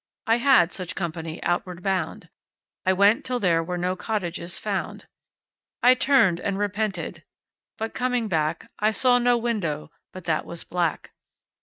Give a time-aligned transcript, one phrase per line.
[0.25, 2.27] I had such company outward bound.
[2.87, 5.05] I went till there were no cottages found.
[5.83, 7.23] I turned and repented,
[7.77, 11.11] but coming back I saw no window but that was black.